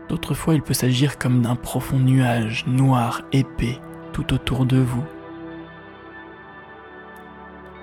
D'autres 0.09 0.33
fois, 0.33 0.55
il 0.55 0.61
peut 0.61 0.73
s'agir 0.73 1.17
comme 1.17 1.41
d'un 1.41 1.55
profond 1.55 1.99
nuage 1.99 2.65
noir, 2.67 3.21
épais, 3.31 3.79
tout 4.13 4.33
autour 4.33 4.65
de 4.65 4.77
vous. 4.77 5.03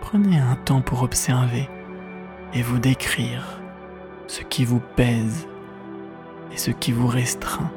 Prenez 0.00 0.38
un 0.38 0.56
temps 0.56 0.80
pour 0.80 1.02
observer 1.02 1.68
et 2.54 2.62
vous 2.62 2.78
décrire 2.78 3.60
ce 4.26 4.42
qui 4.42 4.64
vous 4.64 4.80
pèse 4.96 5.46
et 6.52 6.56
ce 6.56 6.70
qui 6.70 6.92
vous 6.92 7.06
restreint. 7.06 7.70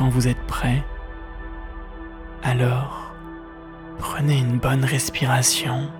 Quand 0.00 0.08
vous 0.08 0.28
êtes 0.28 0.46
prêt, 0.46 0.82
alors 2.42 3.12
prenez 3.98 4.38
une 4.38 4.56
bonne 4.56 4.82
respiration, 4.82 5.90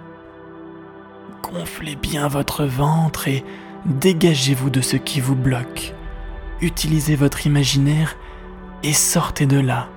gonflez 1.42 1.97
bien 1.97 2.26
votre 2.26 2.64
ventre 2.64 3.28
et 3.28 3.45
dégagez-vous 3.85 4.71
de 4.71 4.80
ce 4.80 4.97
qui 4.97 5.21
vous 5.21 5.35
bloque. 5.35 5.92
Utilisez 6.62 7.14
votre 7.14 7.47
imaginaire 7.47 8.16
et 8.83 8.95
sortez 8.95 9.45
de 9.45 9.61
là. 9.61 9.90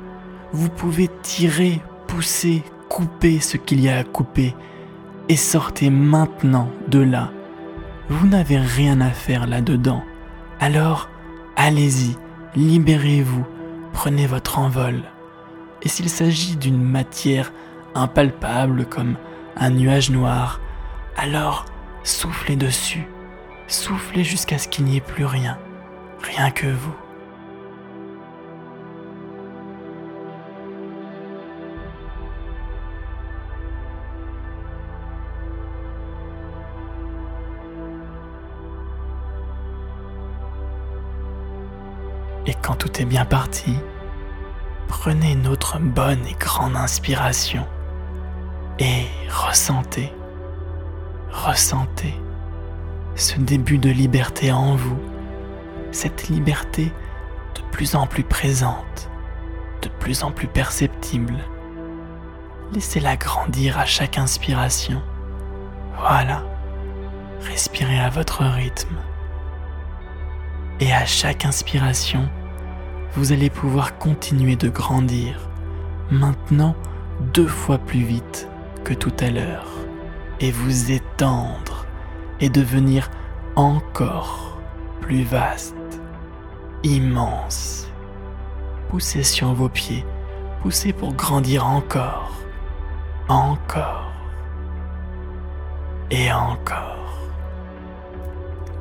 Vous 0.52 0.68
pouvez 0.68 1.10
tirer, 1.22 1.80
pousser, 2.08 2.62
couper 2.90 3.40
ce 3.40 3.56
qu'il 3.56 3.80
y 3.80 3.88
a 3.88 4.00
à 4.00 4.04
couper 4.04 4.54
et 5.30 5.38
sortez 5.38 5.90
maintenant 5.90 6.70
de 6.90 7.00
là. 7.00 7.32
Vous 8.10 8.28
n'avez 8.28 8.58
rien 8.58 9.00
à 9.00 9.12
faire 9.12 9.48
là-dedans. 9.48 10.04
Alors, 10.60 11.08
allez-y, 11.56 12.18
libérez-vous, 12.58 13.46
prenez 13.94 14.28
votre 14.28 14.60
envol. 14.60 15.04
Et 15.82 15.90
s'il 15.90 16.10
s'agit 16.10 16.56
d'une 16.58 16.82
matière 16.82 17.54
impalpable 17.96 18.86
comme 18.86 19.16
un 19.56 19.70
nuage 19.70 20.10
noir, 20.10 20.60
alors 21.16 21.66
soufflez 22.04 22.56
dessus, 22.56 23.08
soufflez 23.68 24.24
jusqu'à 24.24 24.58
ce 24.58 24.68
qu'il 24.68 24.86
n'y 24.86 24.98
ait 24.98 25.02
plus 25.02 25.26
rien, 25.26 25.58
rien 26.22 26.52
que 26.52 26.68
vous. 26.68 26.96
Et 42.54 42.58
quand 42.62 42.76
tout 42.76 43.02
est 43.02 43.06
bien 43.06 43.26
parti, 43.26 43.76
prenez 44.88 45.32
une 45.32 45.48
autre 45.48 45.80
bonne 45.80 46.24
et 46.28 46.36
grande 46.40 46.76
inspiration 46.76 47.66
et 48.78 49.08
ressentez, 49.28 50.14
ressentez 51.32 52.14
ce 53.16 53.40
début 53.40 53.80
de 53.80 53.90
liberté 53.90 54.52
en 54.52 54.76
vous, 54.76 55.00
cette 55.92 56.30
liberté 56.30 56.94
de 57.56 57.62
plus 57.72 57.96
en 57.96 58.06
plus 58.06 58.24
présente, 58.24 59.10
de 59.82 59.90
plus 59.90 60.24
en 60.24 60.32
plus 60.32 60.48
perceptible, 60.48 61.40
Laissez-la 62.74 63.18
grandir 63.18 63.78
à 63.78 63.86
chaque 63.86 64.18
inspiration. 64.18 65.00
Voilà. 65.96 66.44
Respirez 67.42 68.00
à 68.00 68.10
votre 68.10 68.44
rythme. 68.44 68.96
Et 70.80 70.92
à 70.92 71.06
chaque 71.06 71.46
inspiration, 71.46 72.28
vous 73.16 73.32
allez 73.32 73.50
pouvoir 73.50 73.98
continuer 73.98 74.56
de 74.56 74.70
grandir, 74.70 75.50
maintenant 76.10 76.76
deux 77.34 77.48
fois 77.48 77.78
plus 77.78 78.04
vite 78.04 78.48
que 78.84 78.94
tout 78.94 79.14
à 79.20 79.30
l'heure, 79.30 79.70
et 80.40 80.52
vous 80.52 80.92
étendre 80.92 81.86
et 82.40 82.50
devenir 82.50 83.12
encore 83.56 84.58
plus 85.02 85.24
vaste, 85.24 85.76
immense. 86.84 87.88
Poussez 88.90 89.24
sur 89.24 89.54
vos 89.54 89.70
pieds, 89.70 90.06
poussez 90.62 90.92
pour 90.92 91.14
grandir 91.14 91.68
encore, 91.68 92.32
encore 93.28 94.12
et 96.10 96.32
encore. 96.32 97.30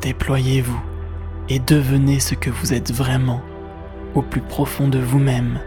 Déployez-vous 0.00 0.80
et 1.48 1.58
devenez 1.58 2.18
ce 2.18 2.34
que 2.34 2.50
vous 2.50 2.72
êtes 2.72 2.92
vraiment 2.92 3.42
au 4.14 4.23
plus 4.23 4.40
profond 4.40 4.88
de 4.88 4.99
vous-même. 4.99 5.61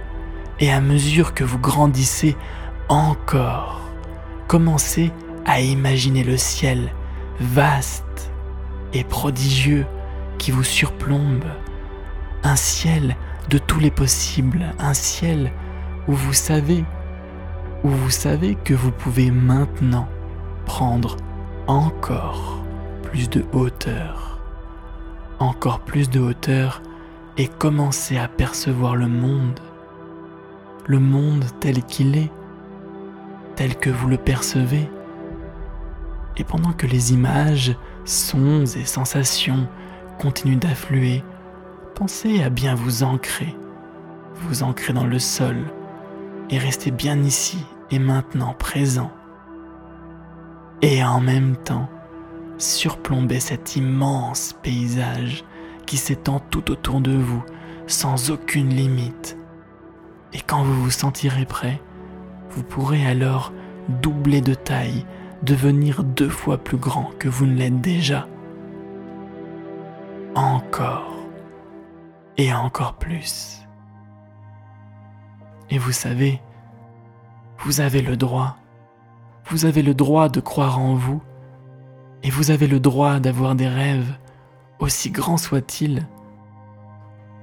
Et 0.60 0.72
à 0.72 0.82
mesure 0.82 1.34
que 1.34 1.44
vous 1.44 1.60
grandissez 1.60 2.36
encore, 2.90 3.82
commencez 4.48 5.12
à 5.46 5.60
imaginer 5.62 6.24
le 6.24 6.38
ciel 6.38 6.92
vaste 7.40 8.32
et 8.94 9.04
prodigieux 9.04 9.86
qui 10.38 10.52
vous 10.52 10.64
surplombe. 10.64 11.46
Un 12.44 12.56
ciel 12.56 13.16
de 13.50 13.58
tous 13.58 13.80
les 13.80 13.92
possibles, 13.92 14.74
un 14.80 14.94
ciel 14.94 15.52
où 16.08 16.14
vous 16.14 16.34
savez, 16.34 16.86
où 17.84 17.90
vous 17.90 18.10
savez 18.10 18.56
que 18.56 18.74
vous 18.74 18.92
pouvez 18.92 19.32
maintenant 19.32 20.08
prendre 20.66 21.18
encore 21.68 22.64
plus 23.04 23.30
de 23.30 23.44
hauteur, 23.54 24.40
encore 25.40 25.80
plus 25.80 26.10
de 26.10 26.20
hauteur 26.20 26.82
et 27.38 27.48
commencer 27.48 28.18
à 28.18 28.28
percevoir 28.28 28.96
le 28.96 29.08
monde, 29.08 29.60
le 30.88 31.00
monde 31.00 31.46
tel 31.60 31.84
qu'il 31.84 32.18
est, 32.18 32.32
tel 33.56 33.76
que 33.76 33.90
vous 33.90 34.08
le 34.08 34.18
percevez. 34.18 34.90
Et 36.38 36.44
pendant 36.44 36.74
que 36.74 36.88
les 36.88 37.14
images, 37.14 37.76
sons 38.06 38.66
et 38.66 38.86
sensations 38.86 39.68
continuent 40.20 40.60
d'affluer, 40.60 41.24
pensez 41.96 42.44
à 42.44 42.50
bien 42.50 42.76
vous 42.76 43.04
ancrer, 43.04 43.56
vous 44.36 44.64
ancrer 44.64 44.94
dans 44.94 45.08
le 45.08 45.20
sol 45.20 45.58
et 46.50 46.58
rester 46.58 46.92
bien 46.92 47.22
ici 47.24 47.66
et 47.92 48.00
maintenant 48.00 48.54
présent. 48.54 49.12
Et 50.82 51.04
en 51.04 51.20
même 51.20 51.56
temps, 51.56 51.90
surplomber 52.58 53.40
cet 53.40 53.76
immense 53.76 54.54
paysage 54.62 55.44
qui 55.86 55.98
s'étend 55.98 56.40
tout 56.40 56.72
autour 56.72 57.02
de 57.02 57.16
vous, 57.16 57.44
sans 57.88 58.32
aucune 58.32 58.70
limite. 58.70 59.38
Et 60.34 60.42
quand 60.42 60.64
vous 60.64 60.84
vous 60.84 60.92
sentirez 60.92 61.46
prêt, 61.46 61.82
vous 62.50 62.64
pourrez 62.64 63.06
alors 63.06 63.54
doubler 64.02 64.42
de 64.42 64.54
taille, 64.54 65.06
devenir 65.44 66.04
deux 66.04 66.30
fois 66.30 66.58
plus 66.58 66.78
grand 66.78 67.12
que 67.20 67.30
vous 67.30 67.46
ne 67.46 67.56
l'êtes 67.56 67.82
déjà. 67.82 68.28
Encore 70.36 71.16
et 72.38 72.54
encore 72.54 72.96
plus. 72.96 73.62
Et 75.70 75.78
vous 75.78 75.92
savez, 75.92 76.42
vous 77.60 77.82
avez 77.82 78.02
le 78.02 78.18
droit, 78.18 78.58
vous 79.48 79.66
avez 79.66 79.82
le 79.82 79.94
droit 79.94 80.30
de 80.30 80.40
croire 80.40 80.80
en 80.80 80.96
vous, 80.96 81.22
et 82.24 82.30
vous 82.30 82.52
avez 82.52 82.68
le 82.68 82.80
droit 82.80 83.20
d'avoir 83.20 83.56
des 83.56 83.68
rêves 83.68 84.18
aussi 84.80 85.12
grand 85.12 85.38
soit-il, 85.38 86.08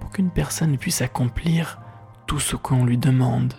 pour 0.01 0.11
qu'une 0.11 0.31
personne 0.31 0.77
puisse 0.79 1.03
accomplir 1.03 1.81
tout 2.27 2.40
ce 2.40 2.57
qu'on 2.57 2.85
lui 2.85 2.99
demande, 2.99 3.55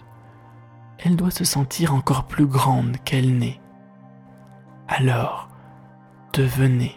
elle 1.00 1.16
doit 1.16 1.32
se 1.32 1.44
sentir 1.44 1.94
encore 1.94 2.26
plus 2.26 2.46
grande 2.46 2.98
qu'elle 3.04 3.38
n'est. 3.38 3.60
Alors, 4.88 5.50
devenez 6.34 6.96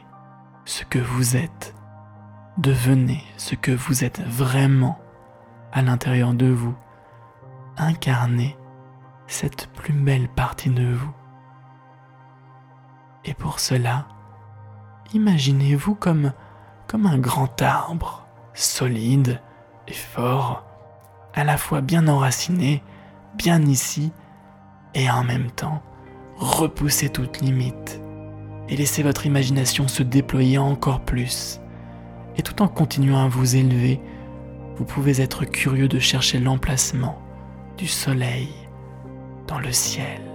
ce 0.65 0.85
que 0.85 0.99
vous 0.99 1.37
êtes. 1.37 1.75
Devenez 2.59 3.23
ce 3.37 3.55
que 3.55 3.73
vous 3.73 4.05
êtes 4.05 4.21
vraiment 4.21 4.99
à 5.73 5.83
l'intérieur 5.83 6.35
de 6.35 6.47
vous. 6.47 6.75
Incarnez 7.77 8.57
cette 9.27 9.69
plus 9.73 9.93
belle 9.93 10.29
partie 10.29 10.71
de 10.71 10.93
vous. 10.93 11.13
Et 13.25 13.35
pour 13.35 13.61
cela, 13.61 14.07
imaginez-vous 15.13 15.95
comme 15.95 16.33
comme 16.87 17.07
un 17.07 17.19
grand 17.19 17.61
arbre, 17.63 18.27
solide 18.55 19.41
et 19.89 19.95
fort, 19.95 20.65
à 21.35 21.45
la 21.45 21.57
fois 21.57 21.81
bien 21.81 22.09
enraciné, 22.09 22.83
bien 23.35 23.61
ici, 23.63 24.13
et 24.95 25.11
en 25.11 25.25
même 25.25 25.51
temps 25.51 25.83
repoussez 26.37 27.09
toute 27.09 27.41
limite, 27.41 28.01
et 28.69 28.77
laissez 28.77 29.03
votre 29.03 29.27
imagination 29.27 29.89
se 29.89 30.03
déployer 30.03 30.59
encore 30.59 31.01
plus. 31.01 31.61
Et 32.37 32.43
tout 32.43 32.61
en 32.63 32.69
continuant 32.69 33.25
à 33.25 33.29
vous 33.29 33.57
élever, 33.57 34.01
vous 34.77 34.85
pouvez 34.85 35.23
être 35.23 35.45
curieux 35.45 35.89
de 35.89 35.99
chercher 35.99 36.39
l'emplacement 36.39 37.19
du 37.79 37.87
soleil 37.87 38.49
dans 39.47 39.59
le 39.59 39.73
ciel. 39.73 40.26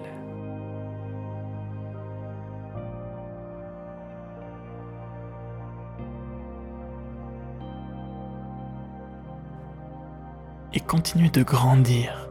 Et 10.74 10.80
continuez 10.80 11.30
de 11.30 11.44
grandir 11.44 12.30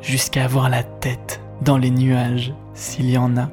jusqu'à 0.00 0.44
avoir 0.44 0.68
la 0.68 0.82
tête 0.82 1.40
dans 1.62 1.78
les 1.78 1.90
nuages 1.90 2.52
s'il 2.74 3.10
y 3.10 3.18
en 3.18 3.36
a. 3.36 3.48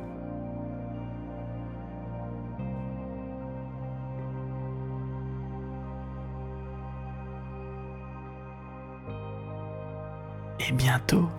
Et 10.68 10.72
bientôt, 10.72 11.30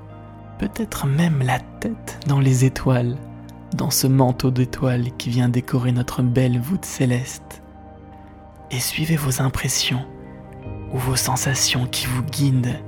peut-être 0.59 1.07
même 1.07 1.43
la 1.43 1.59
tête 1.81 2.21
dans 2.27 2.41
les 2.41 2.65
étoiles, 2.65 3.17
dans 3.75 3.91
ce 3.91 4.07
manteau 4.07 4.51
d'étoiles 4.51 5.17
qui 5.17 5.31
vient 5.31 5.49
décorer 5.49 5.93
notre 5.93 6.23
belle 6.23 6.61
voûte 6.61 6.85
céleste. 6.85 7.63
Et 8.71 8.81
suivez 8.81 9.17
vos 9.17 9.43
impressions 9.43 10.05
ou 10.95 10.99
vos 10.99 11.17
sensations 11.17 11.87
qui 11.87 12.07
vous 12.07 12.23
guident. 12.23 12.81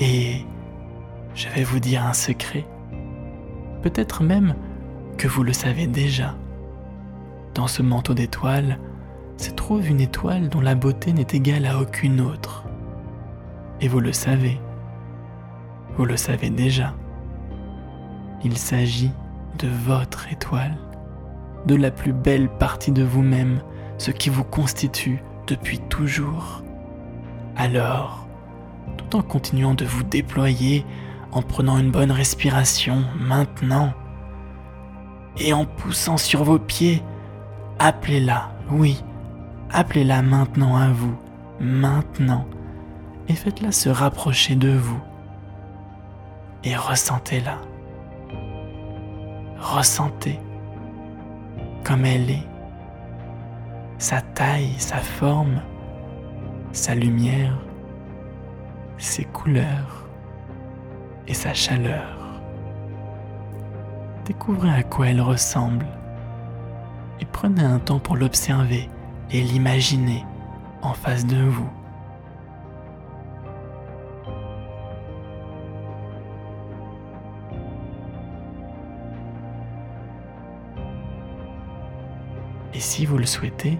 Et 0.00 0.44
je 1.34 1.48
vais 1.50 1.62
vous 1.62 1.78
dire 1.78 2.04
un 2.04 2.14
secret, 2.14 2.66
peut-être 3.82 4.24
même 4.24 4.56
que 5.18 5.28
vous 5.28 5.44
le 5.44 5.52
savez 5.52 5.86
déjà. 5.86 6.34
Dans 7.54 7.66
ce 7.68 7.82
manteau 7.82 8.14
d'étoiles 8.14 8.78
se 9.36 9.50
trouve 9.50 9.86
une 9.86 10.00
étoile 10.00 10.48
dont 10.48 10.60
la 10.60 10.74
beauté 10.74 11.12
n'est 11.12 11.26
égale 11.32 11.66
à 11.66 11.78
aucune 11.78 12.20
autre. 12.20 12.64
Et 13.80 13.88
vous 13.88 14.00
le 14.00 14.12
savez, 14.12 14.58
vous 15.96 16.06
le 16.06 16.16
savez 16.16 16.48
déjà. 16.48 16.94
Il 18.44 18.56
s'agit 18.56 19.12
de 19.58 19.68
votre 19.68 20.32
étoile, 20.32 20.78
de 21.66 21.74
la 21.74 21.90
plus 21.90 22.12
belle 22.12 22.48
partie 22.48 22.92
de 22.92 23.02
vous-même, 23.02 23.60
ce 23.98 24.10
qui 24.10 24.30
vous 24.30 24.44
constitue 24.44 25.22
depuis 25.46 25.78
toujours. 25.78 26.61
Alors, 27.56 28.26
tout 28.96 29.16
en 29.16 29.22
continuant 29.22 29.74
de 29.74 29.84
vous 29.84 30.02
déployer, 30.02 30.84
en 31.32 31.42
prenant 31.42 31.78
une 31.78 31.90
bonne 31.90 32.10
respiration 32.10 33.04
maintenant, 33.18 33.92
et 35.38 35.52
en 35.52 35.64
poussant 35.64 36.16
sur 36.16 36.44
vos 36.44 36.58
pieds, 36.58 37.02
appelez-la, 37.78 38.52
oui, 38.70 39.02
appelez-la 39.70 40.22
maintenant 40.22 40.76
à 40.76 40.88
vous, 40.88 41.16
maintenant, 41.60 42.46
et 43.28 43.34
faites-la 43.34 43.72
se 43.72 43.88
rapprocher 43.88 44.56
de 44.56 44.70
vous. 44.70 45.00
Et 46.64 46.76
ressentez-la. 46.76 47.58
Ressentez 49.58 50.38
comme 51.84 52.04
elle 52.04 52.30
est 52.30 52.46
sa 53.98 54.20
taille, 54.20 54.74
sa 54.78 54.98
forme, 54.98 55.60
sa 56.72 56.94
lumière, 56.94 57.58
ses 58.96 59.24
couleurs 59.24 60.08
et 61.28 61.34
sa 61.34 61.52
chaleur. 61.52 62.40
Découvrez 64.24 64.70
à 64.70 64.82
quoi 64.82 65.08
elle 65.08 65.20
ressemble 65.20 65.86
et 67.20 67.26
prenez 67.26 67.62
un 67.62 67.78
temps 67.78 67.98
pour 67.98 68.16
l'observer 68.16 68.88
et 69.30 69.42
l'imaginer 69.42 70.24
en 70.80 70.94
face 70.94 71.26
de 71.26 71.42
vous. 71.42 71.70
Et 82.74 82.80
si 82.80 83.04
vous 83.04 83.18
le 83.18 83.26
souhaitez, 83.26 83.78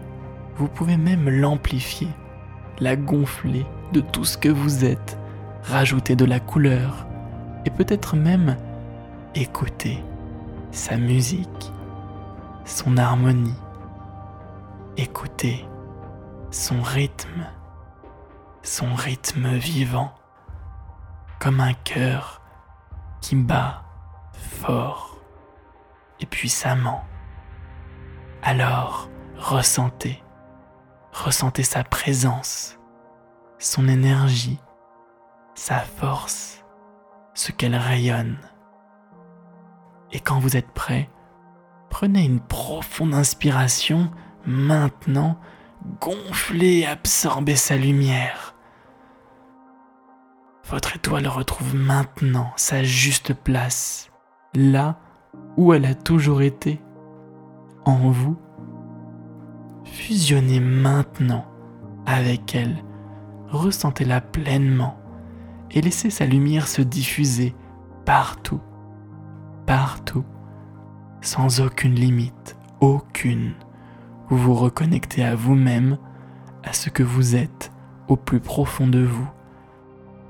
vous 0.57 0.69
pouvez 0.69 0.99
même 0.99 1.31
l'amplifier 1.31 2.09
la 2.83 2.97
gonfler 2.97 3.65
de 3.93 4.01
tout 4.01 4.25
ce 4.25 4.37
que 4.37 4.49
vous 4.49 4.85
êtes, 4.85 5.17
rajouter 5.63 6.17
de 6.17 6.25
la 6.25 6.41
couleur 6.41 7.07
et 7.65 7.71
peut-être 7.71 8.17
même 8.17 8.57
écouter 9.37 10.03
sa 10.73 10.97
musique, 10.97 11.73
son 12.65 12.97
harmonie, 12.97 13.55
écouter 14.97 15.65
son 16.51 16.83
rythme, 16.83 17.47
son 18.65 18.95
rythme 18.95 19.55
vivant, 19.55 20.13
comme 21.39 21.61
un 21.61 21.75
cœur 21.75 22.43
qui 23.21 23.37
bat 23.37 23.85
fort 24.33 25.19
et 26.19 26.27
puissamment. 26.27 27.05
Alors, 28.43 29.09
ressentez, 29.39 30.21
ressentez 31.13 31.63
sa 31.63 31.85
présence, 31.85 32.79
son 33.59 33.87
énergie, 33.87 34.59
sa 35.55 35.79
force, 35.79 36.65
ce 37.35 37.53
qu'elle 37.53 37.77
rayonne. 37.77 38.39
Et 40.11 40.21
quand 40.21 40.39
vous 40.39 40.57
êtes 40.57 40.71
prêt, 40.71 41.09
prenez 41.91 42.25
une 42.25 42.41
profonde 42.41 43.15
inspiration 43.15 44.11
maintenant, 44.47 45.39
gonflez 46.01 46.81
et 46.81 46.87
absorbez 46.87 47.57
sa 47.57 47.77
lumière. 47.77 48.55
Votre 50.69 50.97
étoile 50.97 51.27
retrouve 51.27 51.75
maintenant 51.75 52.53
sa 52.57 52.83
juste 52.83 53.35
place, 53.35 54.11
là 54.55 54.99
où 55.57 55.75
elle 55.75 55.85
a 55.85 55.95
toujours 55.95 56.43
été, 56.43 56.81
en 57.85 58.11
vous. 58.11 58.39
Fusionnez 59.85 60.61
maintenant 60.61 61.45
avec 62.07 62.55
elle, 62.55 62.83
ressentez-la 63.49 64.21
pleinement 64.21 64.97
et 65.71 65.81
laissez 65.81 66.11
sa 66.11 66.27
lumière 66.27 66.69
se 66.69 66.83
diffuser 66.83 67.55
partout, 68.05 68.61
partout, 69.67 70.25
sans 71.21 71.61
aucune 71.61 71.95
limite, 71.95 72.57
aucune. 72.81 73.55
Vous 74.29 74.39
vous 74.39 74.55
reconnectez 74.55 75.25
à 75.25 75.35
vous-même, 75.35 75.99
à 76.65 76.73
ce 76.73 76.91
que 76.91 77.03
vous 77.03 77.37
êtes 77.37 77.73
au 78.09 78.17
plus 78.17 78.41
profond 78.41 78.87
de 78.87 79.03
vous, 79.03 79.29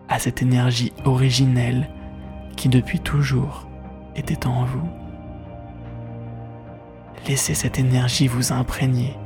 à 0.09 0.19
cette 0.19 0.43
énergie 0.43 0.93
originelle 1.05 1.89
qui 2.57 2.69
depuis 2.69 3.01
toujours 3.01 3.67
était 4.15 4.47
en 4.47 4.65
vous. 4.65 4.89
Laissez 7.27 7.55
cette 7.55 7.79
énergie 7.79 8.27
vous 8.27 8.53
imprégner. 8.53 9.17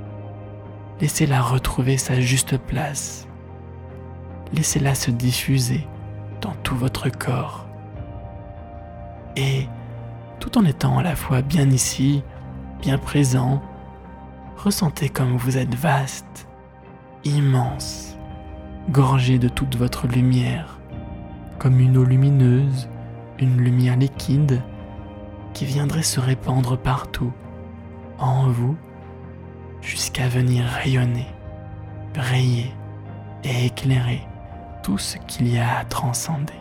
Laissez-la 1.01 1.43
retrouver 1.43 1.99
sa 1.99 2.21
juste 2.21 2.57
place. 2.57 3.29
Laissez-la 4.55 4.95
se 4.95 5.11
diffuser 5.11 5.87
dans 6.41 6.55
tout 6.63 6.77
votre 6.77 7.11
corps. 7.11 7.67
Et 9.37 9.69
tout 10.41 10.57
en 10.57 10.65
étant 10.65 10.99
à 10.99 11.03
la 11.03 11.15
fois 11.15 11.43
bien 11.43 11.69
ici, 11.69 12.23
bien 12.81 12.97
présent, 12.97 13.63
ressentez 14.57 15.11
comme 15.11 15.37
vous 15.37 15.59
êtes 15.59 15.75
vaste, 15.75 16.49
immense, 17.25 18.17
gorgé 18.91 19.39
de 19.39 19.49
toute 19.49 19.77
votre 19.77 20.07
lumière, 20.07 20.79
comme 21.59 21.79
une 21.81 21.99
eau 21.99 22.05
lumineuse, 22.05 22.89
une 23.39 23.59
lumière 23.59 23.97
liquide 23.97 24.63
qui 25.53 25.67
viendrait 25.67 26.03
se 26.03 26.21
répandre 26.21 26.79
partout, 26.79 27.33
en 28.19 28.49
vous, 28.49 28.77
jusqu'à 29.87 30.27
venir 30.29 30.64
rayonner, 30.64 31.29
briller 32.12 32.75
et 33.44 33.66
éclairer 33.66 34.27
tout 34.83 34.99
ce 34.99 35.16
qu'il 35.29 35.49
y 35.49 35.59
a 35.59 35.79
à 35.79 35.85
transcender. 35.85 36.53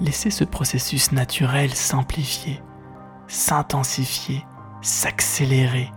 Laissez 0.00 0.30
ce 0.30 0.44
processus 0.44 1.12
naturel 1.12 1.74
s'amplifier, 1.74 2.62
s'intensifier, 3.28 4.42
s'accélérer 4.80 5.92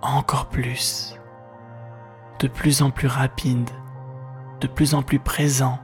encore 0.00 0.48
plus, 0.48 1.16
de 2.38 2.48
plus 2.48 2.80
en 2.80 2.90
plus 2.90 3.08
rapide, 3.08 3.68
de 4.62 4.66
plus 4.66 4.94
en 4.94 5.02
plus 5.02 5.18
présent. 5.18 5.78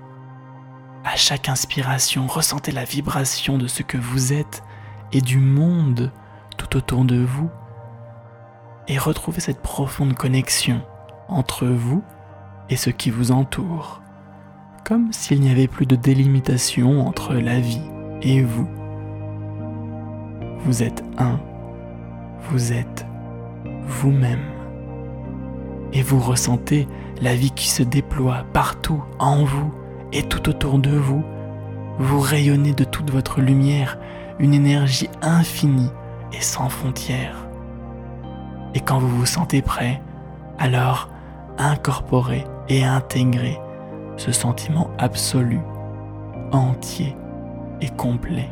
À 1.04 1.16
chaque 1.16 1.50
inspiration, 1.50 2.26
ressentez 2.26 2.72
la 2.72 2.84
vibration 2.84 3.58
de 3.58 3.66
ce 3.66 3.82
que 3.82 3.98
vous 3.98 4.32
êtes 4.32 4.62
et 5.14 5.20
du 5.20 5.38
monde 5.38 6.12
tout 6.56 6.76
autour 6.76 7.04
de 7.04 7.22
vous 7.22 7.48
et 8.88 8.98
retrouvez 8.98 9.40
cette 9.40 9.60
profonde 9.60 10.14
connexion 10.14 10.82
entre 11.28 11.66
vous 11.66 12.02
et 12.68 12.76
ce 12.76 12.90
qui 12.90 13.10
vous 13.10 13.32
entoure, 13.32 14.02
comme 14.84 15.12
s'il 15.12 15.40
n'y 15.40 15.50
avait 15.50 15.68
plus 15.68 15.86
de 15.86 15.96
délimitation 15.96 17.06
entre 17.06 17.34
la 17.34 17.60
vie 17.60 17.80
et 18.22 18.42
vous. 18.42 18.68
Vous 20.60 20.82
êtes 20.82 21.02
un, 21.18 21.40
vous 22.50 22.72
êtes 22.72 23.06
vous-même, 23.86 24.44
et 25.92 26.02
vous 26.02 26.18
ressentez 26.18 26.88
la 27.20 27.34
vie 27.34 27.52
qui 27.52 27.68
se 27.68 27.82
déploie 27.82 28.44
partout 28.52 29.02
en 29.18 29.44
vous 29.44 29.72
et 30.12 30.22
tout 30.24 30.48
autour 30.48 30.78
de 30.78 30.90
vous. 30.90 31.22
Vous 31.98 32.20
rayonnez 32.20 32.72
de 32.72 32.84
toute 32.84 33.10
votre 33.10 33.40
lumière 33.40 33.98
une 34.38 34.54
énergie 34.54 35.08
infinie 35.22 35.90
et 36.32 36.40
sans 36.40 36.68
frontières. 36.68 37.46
Et 38.74 38.80
quand 38.80 38.98
vous 38.98 39.08
vous 39.08 39.26
sentez 39.26 39.62
prêt, 39.62 40.02
alors 40.58 41.08
incorporez 41.58 42.44
et 42.68 42.84
intégrez 42.84 43.58
ce 44.16 44.32
sentiment 44.32 44.90
absolu, 44.98 45.60
entier 46.52 47.16
et 47.80 47.88
complet, 47.90 48.48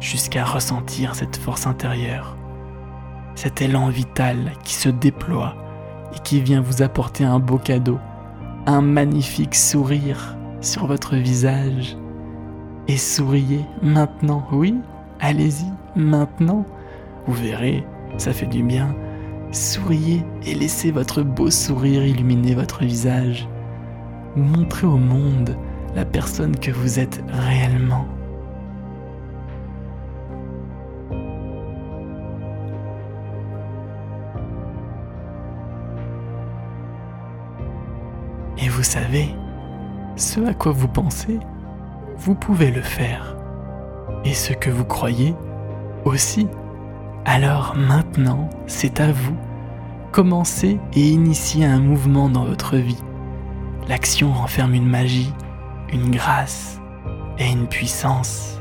jusqu'à 0.00 0.44
ressentir 0.44 1.14
cette 1.14 1.36
force 1.36 1.66
intérieure, 1.66 2.36
cet 3.34 3.62
élan 3.62 3.88
vital 3.88 4.52
qui 4.62 4.74
se 4.74 4.88
déploie 4.88 5.54
et 6.14 6.18
qui 6.20 6.40
vient 6.40 6.60
vous 6.60 6.82
apporter 6.82 7.24
un 7.24 7.38
beau 7.38 7.58
cadeau, 7.58 7.98
un 8.66 8.82
magnifique 8.82 9.54
sourire 9.54 10.36
sur 10.60 10.86
votre 10.86 11.16
visage. 11.16 11.96
Et 12.88 12.96
souriez 12.96 13.64
maintenant, 13.80 14.46
oui, 14.52 14.74
allez-y, 15.20 15.66
maintenant. 15.94 16.64
Vous 17.26 17.34
verrez, 17.34 17.84
ça 18.18 18.32
fait 18.32 18.46
du 18.46 18.62
bien. 18.62 18.94
Souriez 19.52 20.24
et 20.46 20.54
laissez 20.54 20.90
votre 20.90 21.22
beau 21.22 21.50
sourire 21.50 22.04
illuminer 22.04 22.54
votre 22.54 22.84
visage. 22.84 23.48
Montrez 24.34 24.86
au 24.86 24.96
monde 24.96 25.56
la 25.94 26.04
personne 26.04 26.56
que 26.56 26.70
vous 26.70 26.98
êtes 26.98 27.22
réellement. 27.28 28.06
Et 38.58 38.68
vous 38.68 38.82
savez, 38.82 39.34
ce 40.16 40.40
à 40.40 40.54
quoi 40.54 40.72
vous 40.72 40.88
pensez, 40.88 41.38
vous 42.24 42.34
pouvez 42.36 42.70
le 42.70 42.82
faire. 42.82 43.36
Et 44.24 44.32
ce 44.32 44.52
que 44.52 44.70
vous 44.70 44.84
croyez, 44.84 45.34
aussi. 46.04 46.46
Alors 47.24 47.74
maintenant, 47.76 48.48
c'est 48.68 49.00
à 49.00 49.10
vous. 49.10 49.36
Commencez 50.12 50.78
et 50.94 51.00
initiez 51.00 51.64
un 51.64 51.80
mouvement 51.80 52.28
dans 52.28 52.44
votre 52.44 52.76
vie. 52.76 53.02
L'action 53.88 54.32
renferme 54.32 54.74
une 54.74 54.86
magie, 54.86 55.32
une 55.92 56.10
grâce 56.10 56.80
et 57.38 57.50
une 57.50 57.66
puissance. 57.66 58.60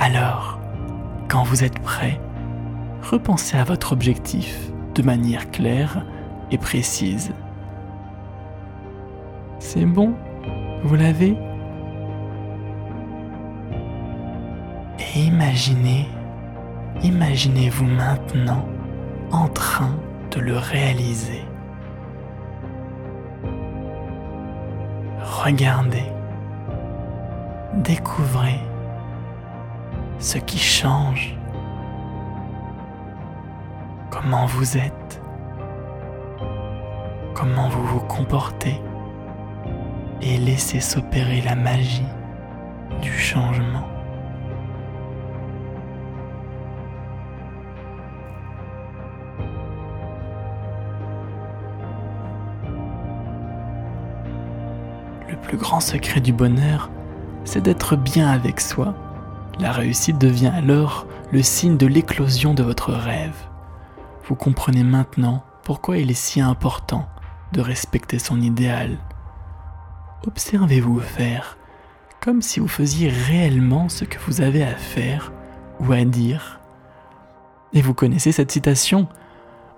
Alors, 0.00 0.58
quand 1.28 1.44
vous 1.44 1.62
êtes 1.62 1.78
prêt, 1.78 2.20
repensez 3.02 3.56
à 3.56 3.64
votre 3.64 3.92
objectif 3.92 4.72
de 4.96 5.02
manière 5.02 5.52
claire 5.52 6.04
et 6.50 6.58
précise. 6.58 7.32
C'est 9.60 9.86
bon? 9.86 10.14
Vous 10.82 10.96
l'avez? 10.96 11.36
Et 15.16 15.24
imaginez 15.24 16.06
Imaginez-vous 17.02 17.84
maintenant 17.84 18.64
en 19.30 19.48
train 19.48 19.94
de 20.30 20.40
le 20.40 20.56
réaliser. 20.56 21.44
Regardez, 25.20 26.10
découvrez 27.74 28.58
ce 30.18 30.38
qui 30.38 30.58
change, 30.58 31.36
comment 34.10 34.46
vous 34.46 34.78
êtes, 34.78 35.22
comment 37.34 37.68
vous 37.68 37.84
vous 37.84 38.00
comportez 38.00 38.80
et 40.22 40.38
laissez 40.38 40.80
s'opérer 40.80 41.42
la 41.42 41.54
magie 41.54 42.08
du 43.02 43.12
changement. 43.12 43.95
Le 55.42 55.48
plus 55.48 55.56
grand 55.56 55.80
secret 55.80 56.20
du 56.20 56.32
bonheur, 56.32 56.90
c'est 57.44 57.62
d'être 57.62 57.96
bien 57.96 58.28
avec 58.28 58.60
soi. 58.60 58.94
La 59.58 59.72
réussite 59.72 60.18
devient 60.18 60.52
alors 60.54 61.06
le 61.32 61.42
signe 61.42 61.76
de 61.76 61.86
l'éclosion 61.86 62.54
de 62.54 62.62
votre 62.62 62.92
rêve. 62.92 63.36
Vous 64.24 64.34
comprenez 64.34 64.82
maintenant 64.82 65.44
pourquoi 65.62 65.98
il 65.98 66.10
est 66.10 66.14
si 66.14 66.40
important 66.40 67.08
de 67.52 67.60
respecter 67.60 68.18
son 68.18 68.40
idéal. 68.40 68.98
Observez-vous 70.26 71.00
faire 71.00 71.56
comme 72.20 72.42
si 72.42 72.58
vous 72.58 72.68
faisiez 72.68 73.08
réellement 73.08 73.88
ce 73.88 74.04
que 74.04 74.18
vous 74.26 74.40
avez 74.40 74.64
à 74.64 74.74
faire 74.74 75.32
ou 75.78 75.92
à 75.92 76.04
dire. 76.04 76.60
Et 77.72 77.80
vous 77.80 77.94
connaissez 77.94 78.32
cette 78.32 78.50
citation? 78.50 79.06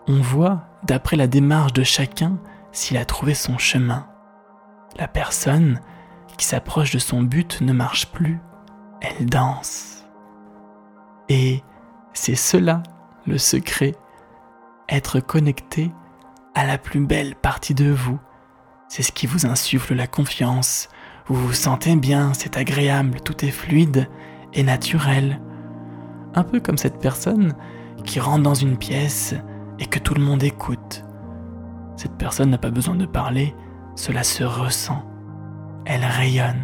On 0.06 0.20
voit, 0.22 0.62
d'après 0.82 1.16
la 1.16 1.26
démarche 1.26 1.74
de 1.74 1.82
chacun, 1.82 2.38
s'il 2.72 2.96
a 2.96 3.04
trouvé 3.04 3.34
son 3.34 3.58
chemin. 3.58 4.06
La 4.98 5.06
personne 5.06 5.80
qui 6.36 6.44
s'approche 6.44 6.92
de 6.92 6.98
son 6.98 7.22
but 7.22 7.60
ne 7.60 7.72
marche 7.72 8.10
plus, 8.10 8.40
elle 9.00 9.26
danse. 9.26 10.04
Et 11.28 11.62
c'est 12.14 12.34
cela 12.34 12.82
le 13.26 13.38
secret, 13.38 13.94
être 14.88 15.20
connecté 15.20 15.92
à 16.54 16.66
la 16.66 16.78
plus 16.78 16.98
belle 16.98 17.36
partie 17.36 17.74
de 17.74 17.90
vous. 17.90 18.18
C'est 18.88 19.02
ce 19.04 19.12
qui 19.12 19.26
vous 19.26 19.46
insuffle 19.46 19.94
la 19.94 20.08
confiance. 20.08 20.88
Vous 21.26 21.36
vous 21.36 21.52
sentez 21.52 21.94
bien, 21.94 22.32
c'est 22.34 22.56
agréable, 22.56 23.20
tout 23.20 23.44
est 23.44 23.50
fluide 23.50 24.08
et 24.52 24.64
naturel. 24.64 25.40
Un 26.34 26.42
peu 26.42 26.58
comme 26.58 26.78
cette 26.78 26.98
personne 26.98 27.54
qui 28.04 28.18
rentre 28.18 28.42
dans 28.42 28.54
une 28.54 28.78
pièce 28.78 29.34
et 29.78 29.86
que 29.86 29.98
tout 30.00 30.14
le 30.14 30.22
monde 30.22 30.42
écoute. 30.42 31.04
Cette 31.96 32.16
personne 32.16 32.50
n'a 32.50 32.58
pas 32.58 32.70
besoin 32.70 32.94
de 32.96 33.06
parler, 33.06 33.54
cela 33.98 34.22
se 34.22 34.44
ressent. 34.44 35.02
Elle 35.84 36.04
rayonne. 36.04 36.62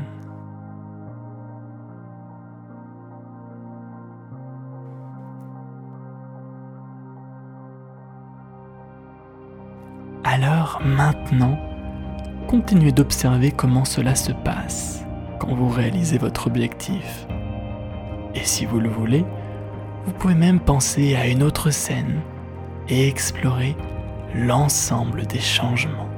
Alors 10.22 10.80
maintenant, 10.84 11.58
continuez 12.46 12.92
d'observer 12.92 13.50
comment 13.50 13.84
cela 13.84 14.14
se 14.14 14.30
passe 14.30 15.04
quand 15.40 15.54
vous 15.54 15.68
réalisez 15.68 16.18
votre 16.18 16.46
objectif. 16.46 17.26
Et 18.36 18.44
si 18.44 18.64
vous 18.64 18.78
le 18.78 18.88
voulez, 18.88 19.24
vous 20.04 20.12
pouvez 20.12 20.36
même 20.36 20.60
penser 20.60 21.16
à 21.16 21.26
une 21.26 21.42
autre 21.42 21.70
scène 21.70 22.20
et 22.88 23.08
explorer 23.08 23.76
l'ensemble 24.36 25.26
des 25.26 25.40
changements. 25.40 26.13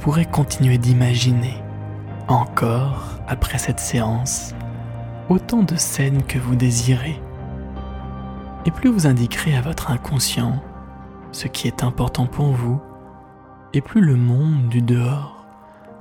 Pourrez 0.00 0.24
continuer 0.24 0.78
d'imaginer 0.78 1.62
encore 2.28 3.18
après 3.26 3.58
cette 3.58 3.80
séance 3.80 4.54
autant 5.28 5.62
de 5.62 5.76
scènes 5.76 6.22
que 6.22 6.38
vous 6.38 6.56
désirez. 6.56 7.20
Et 8.64 8.70
plus 8.70 8.90
vous 8.90 9.06
indiquerez 9.06 9.56
à 9.56 9.60
votre 9.60 9.90
inconscient 9.90 10.62
ce 11.32 11.48
qui 11.48 11.66
est 11.66 11.82
important 11.82 12.26
pour 12.26 12.46
vous, 12.46 12.80
et 13.74 13.80
plus 13.80 14.00
le 14.00 14.16
monde 14.16 14.68
du 14.68 14.80
dehors 14.80 15.44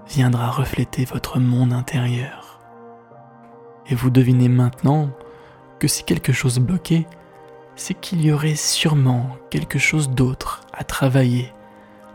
viendra 0.07 0.49
refléter 0.49 1.05
votre 1.05 1.39
monde 1.39 1.73
intérieur. 1.73 2.59
Et 3.87 3.95
vous 3.95 4.09
devinez 4.09 4.49
maintenant 4.49 5.09
que 5.79 5.87
si 5.87 6.03
quelque 6.03 6.31
chose 6.31 6.59
bloquait, 6.59 7.05
c'est 7.75 7.93
qu'il 7.93 8.25
y 8.25 8.31
aurait 8.31 8.55
sûrement 8.55 9.29
quelque 9.49 9.79
chose 9.79 10.09
d'autre 10.09 10.61
à 10.73 10.83
travailler 10.83 11.53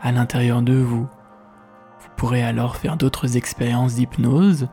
à 0.01 0.11
l'intérieur 0.11 0.63
de 0.63 0.75
vous. 0.75 1.07
Vous 2.03 2.09
pourrez 2.17 2.43
alors 2.43 2.77
faire 2.77 2.97
d'autres 2.97 3.37
expériences 3.37 3.95
d'hypnose 3.95 4.69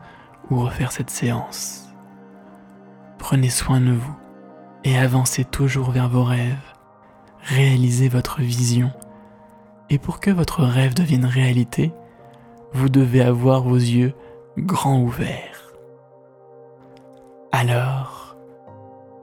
ou 0.50 0.58
refaire 0.58 0.90
cette 0.90 1.10
séance. 1.10 1.88
Prenez 3.18 3.50
soin 3.50 3.80
de 3.80 3.92
vous 3.92 4.16
et 4.82 4.98
avancez 4.98 5.44
toujours 5.44 5.92
vers 5.92 6.08
vos 6.08 6.24
rêves. 6.24 6.56
Réalisez 7.42 8.08
votre 8.08 8.40
vision. 8.40 8.90
Et 9.90 9.98
pour 9.98 10.18
que 10.18 10.30
votre 10.30 10.64
rêve 10.64 10.94
devienne 10.94 11.24
réalité, 11.24 11.92
vous 12.72 12.88
devez 12.88 13.20
avoir 13.22 13.62
vos 13.62 13.76
yeux 13.76 14.14
grands 14.58 15.00
ouverts. 15.00 15.72
Alors, 17.52 18.36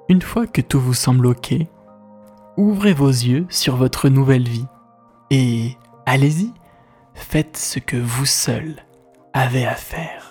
une 0.07 0.21
fois 0.21 0.47
que 0.47 0.61
tout 0.61 0.79
vous 0.79 0.93
semble 0.93 1.27
ok, 1.27 1.55
ouvrez 2.55 2.93
vos 2.93 3.09
yeux 3.09 3.45
sur 3.49 3.75
votre 3.75 4.07
nouvelle 4.07 4.47
vie 4.47 4.67
et 5.29 5.77
Allez-y, 6.09 6.53
faites 7.17 7.57
ce 7.57 7.79
que 7.79 7.97
vous 7.97 8.25
seul 8.25 8.75
avez 9.33 9.65
à 9.65 9.75
faire. 9.75 10.26